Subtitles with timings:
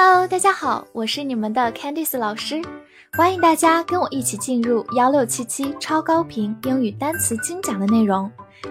[0.00, 2.62] Hello，大家好，我是你们的 Candice 老师，
[3.14, 8.30] 欢迎大家跟我一起进入幺六七七超高频英语单词精讲的内容，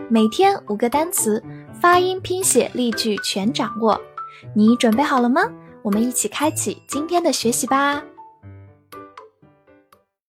[0.09, 1.43] 每天五个单词，
[1.81, 3.99] 发音、拼写、例句全掌握，
[4.55, 5.41] 你准备好了吗？
[5.81, 8.01] 我们一起开启今天的学习吧。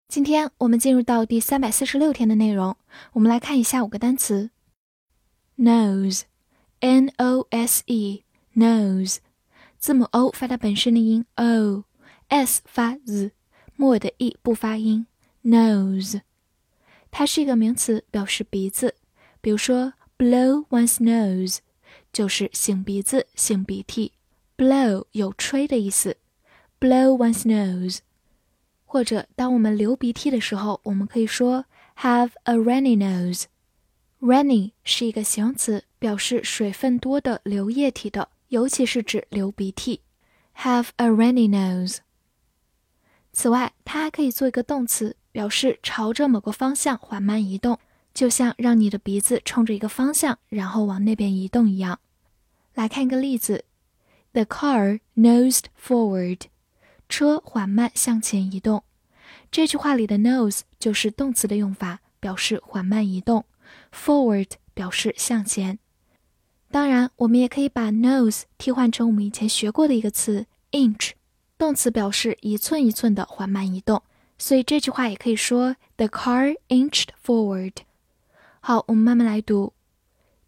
[0.08, 2.76] 今天我们进入到第三百四十六天的内容，
[3.14, 4.50] 我们来看一下五个单词
[5.58, 9.18] ：nose，n o s e，nose。
[9.78, 13.32] 字母 o 发它本身的音 o，s 发 z，
[13.76, 15.08] 末的 e 不发音。
[15.44, 16.22] nose，
[17.10, 18.96] 它是一个名词，表示鼻子。
[19.40, 21.60] 比如说，blow one's nose，
[22.12, 24.12] 就是擤鼻子、擤鼻涕。
[24.58, 26.18] blow 有吹的意思
[26.80, 28.00] ，blow one's nose。
[28.86, 31.66] 或者当我们流鼻涕的时候，我们可以说
[32.00, 33.44] have a runny nose。
[34.20, 38.30] runny 是一个形容词，表示水分多的、流液体的。
[38.50, 40.02] 尤其是指流鼻涕
[40.58, 41.98] ，have a runny nose。
[43.34, 47.80] 此外，它还可以做一个动词，表示朝着某个方向缓慢移动，
[48.14, 52.00] 就像让你的鼻子冲着一个方向，然后往那边移动一样。
[52.74, 53.66] 来看一个例子
[54.32, 56.42] ：The car nosed forward。
[57.10, 58.84] 车缓慢向前移动。
[59.52, 63.46] 这句话里的 nose 就是动词的用法，表示缓慢移动
[63.94, 65.80] ；forward 表示向前。
[66.77, 71.13] 当然，我们也可以把 nose 替换成我们以前学过的一个词 inch，
[71.59, 74.03] 动词表示一寸一寸的缓慢移动，
[74.39, 77.75] 所以这句话也可以说 the car inched forward。
[78.61, 79.75] 好，我们慢慢来读，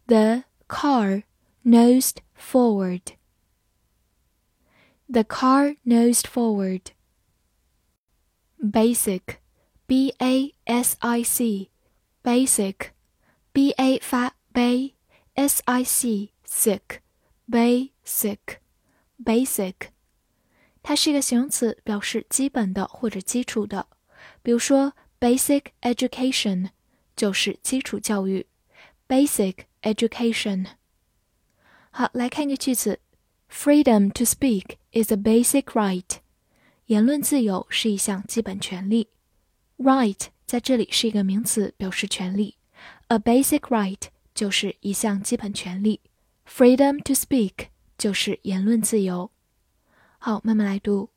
[0.07, 1.23] the car
[1.63, 6.81] nosed forward。The car nosed forward.
[8.59, 9.21] Basic,
[9.85, 11.69] b a s i c,
[12.23, 12.75] basic,
[13.51, 14.95] b a 发 b。
[15.35, 16.99] s i c sick
[17.49, 18.37] basic
[19.23, 19.73] basic，
[20.81, 23.87] 它是一个形容词，表示基本的或者基础的。
[24.41, 26.69] 比如说，basic education
[27.15, 28.47] 就是基础教育。
[29.07, 30.65] basic education。
[31.91, 32.99] 好，来看一个句子：
[33.49, 36.17] Freedom to speak is a basic right。
[36.87, 39.09] 言论自由是一项基本权利。
[39.77, 42.57] Right 在这里是一个名词，表示权利。
[43.07, 44.01] A basic right。
[44.39, 46.01] 就是一项基本权利，
[46.47, 49.31] freedom to speak 就是言论自由。
[50.17, 51.09] 好，慢慢来读，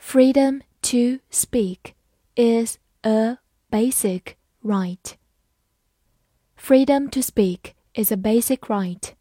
[0.00, 1.94] freedom to speak
[2.34, 3.38] is a
[3.70, 5.14] basic right.
[6.56, 9.12] Freedom to speak is a basic right.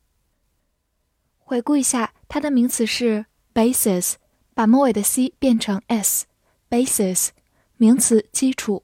[1.40, 4.16] 回顾一下，它的名词是 basis，
[4.54, 7.30] 把末尾的 c 变成 s，basis，
[7.78, 8.84] 名词基础。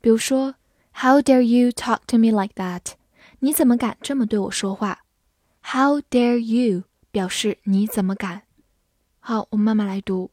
[0.00, 0.56] 比如说，
[0.94, 2.94] How dare you talk to me like that？
[3.40, 5.04] 你怎么敢这么对我说话？
[5.62, 8.42] How dare you 表示你怎么敢？
[9.18, 10.30] 好，我们慢慢来读。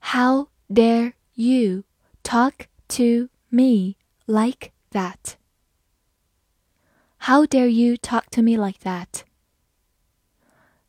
[0.00, 1.84] How dare you
[2.22, 3.96] talk to me
[4.26, 4.72] like
[7.20, 9.22] that？How dare you talk to me like that？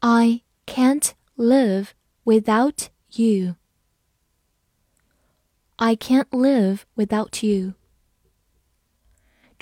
[0.00, 1.88] I can't live
[2.24, 7.74] without you。I can't live without you。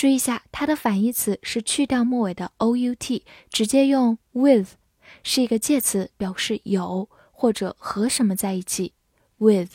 [0.02, 4.70] 注意一下，它的反义词是去掉末尾的 o u t，直接用 with，
[5.22, 8.96] 是一个介词，表示有或者和什么在一起。
[9.38, 9.74] with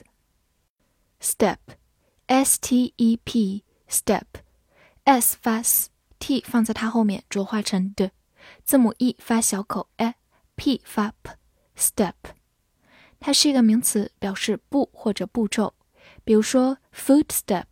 [1.20, 4.26] step，s t e p，step，s
[5.40, 8.10] 发 s，t 放在它后面浊化成的，
[8.64, 12.14] 字母 e 发小口 a，p 发 p，step，
[13.20, 15.74] 它是一个名词，表示步或者步骤。
[16.24, 17.66] 比如说，footstep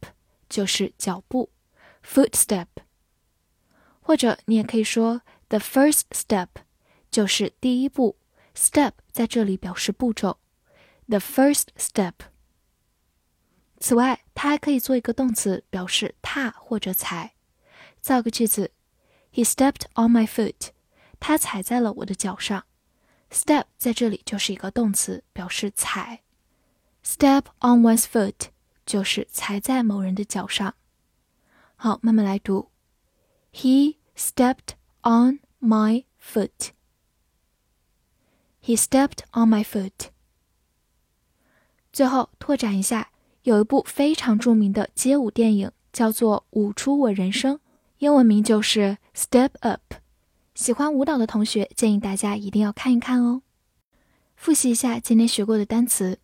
[0.49, 1.51] 就是脚步
[2.05, 2.67] ，footstep。
[4.01, 6.49] 或者你也可以说，the first step
[7.11, 8.17] 就是第一步
[8.55, 10.39] ，step 在这里表示步骤
[11.09, 12.13] ，the first step。
[13.79, 17.35] 此外，它还可以做一个动词，表示踏或者踩。
[18.01, 18.73] 造个句子
[19.33, 20.71] ：He stepped on my foot。
[21.19, 22.67] 他踩在了我的脚上。
[23.31, 26.23] step 在这里就是一个动词，表示踩。
[27.03, 28.49] Step on one's foot
[28.85, 30.75] 就是踩在某人的脚上。
[31.77, 32.71] 好，慢慢来读。
[33.53, 36.71] He stepped on my foot.
[38.63, 40.11] He stepped on my foot.
[41.93, 43.11] 最后拓展一下，
[43.43, 47.57] 有一部非常著名的街舞电影，叫做《舞出我人生》，
[47.99, 48.97] 英文名就是
[49.29, 49.83] 《Step Up》。
[50.55, 53.43] 喜欢舞蹈的同学，建议大家一定要看一看哦。
[54.35, 56.19] 复习一下今天学过的单词。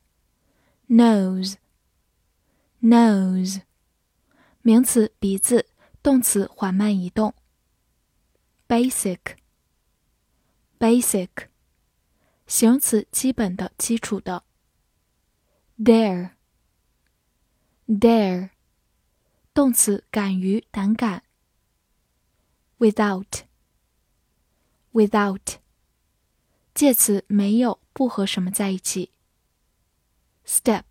[0.88, 1.61] nose，nose，
[4.62, 5.71] 名词鼻子，
[6.03, 7.35] 动词缓慢移动。
[8.69, 11.31] basic，basic，
[12.47, 14.45] 形容词基本的、基础的。
[15.79, 18.51] dare，dare，
[19.55, 21.23] 动词敢于、胆敢。
[22.79, 25.56] without，without，
[26.75, 29.13] 介词没有、不和什么在一起。
[30.47, 30.83] step，step，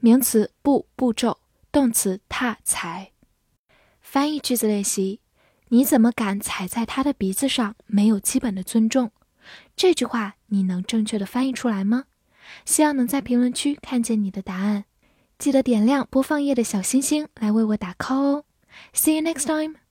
[0.00, 1.38] 名词步步骤，
[1.72, 3.12] 动词踏踩。
[4.00, 5.20] 翻译句子练习：
[5.68, 7.74] 你怎么敢踩在他的鼻子上？
[7.86, 9.10] 没有基本的尊重。
[9.74, 12.04] 这句话你能正确的翻译出来吗？
[12.64, 14.84] 希望能在评论区看见你的答案。
[15.38, 18.44] 记得点亮播放页的小星星来为我打 call 哦。
[18.94, 19.87] See you next time.